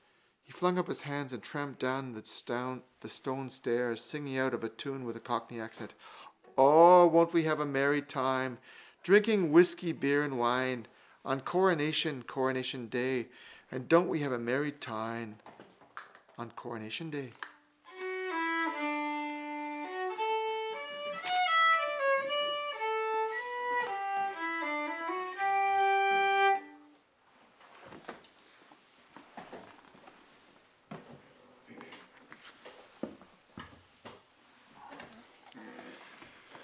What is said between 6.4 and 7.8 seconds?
O, won't we have a